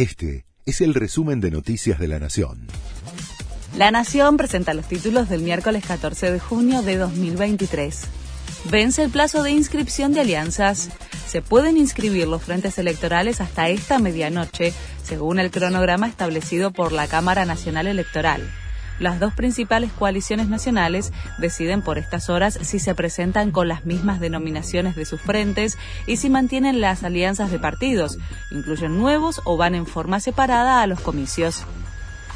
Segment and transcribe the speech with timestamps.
[0.00, 2.68] Este es el resumen de Noticias de la Nación.
[3.76, 8.04] La Nación presenta los títulos del miércoles 14 de junio de 2023.
[8.70, 10.88] Vence el plazo de inscripción de alianzas.
[11.28, 14.72] Se pueden inscribir los frentes electorales hasta esta medianoche,
[15.04, 18.50] según el cronograma establecido por la Cámara Nacional Electoral.
[19.00, 24.20] Las dos principales coaliciones nacionales deciden por estas horas si se presentan con las mismas
[24.20, 28.18] denominaciones de sus frentes y si mantienen las alianzas de partidos,
[28.50, 31.64] incluyen nuevos o van en forma separada a los comicios.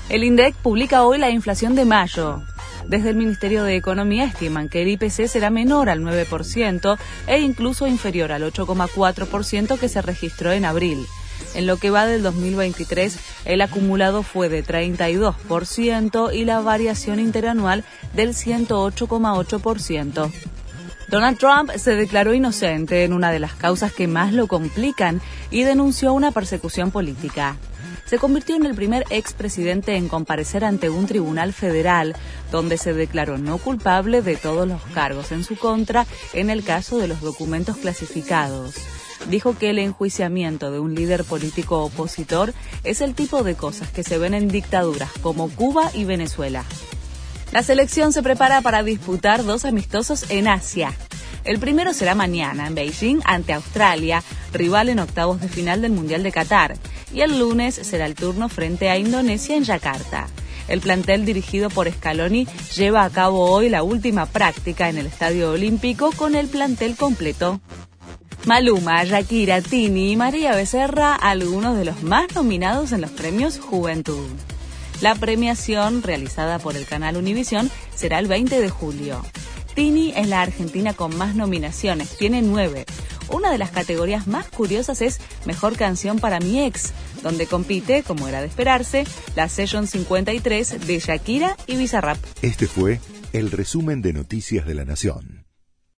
[0.09, 2.43] El INDEC publica hoy la inflación de mayo.
[2.87, 7.87] Desde el Ministerio de Economía estiman que el IPC será menor al 9% e incluso
[7.87, 11.07] inferior al 8,4% que se registró en abril.
[11.55, 17.85] En lo que va del 2023, el acumulado fue de 32% y la variación interanual
[18.15, 20.33] del 108,8%.
[21.09, 25.21] Donald Trump se declaró inocente en una de las causas que más lo complican
[25.51, 27.57] y denunció una persecución política.
[28.07, 32.17] Se convirtió en el primer expresidente en comparecer ante un tribunal federal,
[32.51, 36.99] donde se declaró no culpable de todos los cargos en su contra en el caso
[36.99, 38.75] de los documentos clasificados
[39.29, 44.03] dijo que el enjuiciamiento de un líder político opositor es el tipo de cosas que
[44.03, 46.65] se ven en dictaduras como Cuba y Venezuela.
[47.53, 50.93] La selección se prepara para disputar dos amistosos en Asia.
[51.45, 56.23] El primero será mañana en Beijing ante Australia, rival en octavos de final del Mundial
[56.23, 56.77] de Qatar,
[57.13, 60.27] y el lunes será el turno frente a Indonesia en Yakarta.
[60.69, 65.51] El plantel dirigido por Scaloni lleva a cabo hoy la última práctica en el Estadio
[65.51, 67.61] Olímpico con el plantel completo.
[68.47, 74.29] Maluma, Shakira, Tini y María Becerra, algunos de los más nominados en los premios Juventud.
[75.01, 79.25] La premiación, realizada por el canal Univisión, será el 20 de julio.
[79.75, 82.85] Tini es la argentina con más nominaciones, tiene nueve.
[83.31, 88.29] Una de las categorías más curiosas es Mejor Canción para mi ex, donde compite, como
[88.29, 89.07] era de esperarse,
[89.37, 92.19] la Session 53 de Shakira y Bizarrap.
[92.43, 93.01] Este fue
[93.33, 95.44] el resumen de Noticias de la Nación.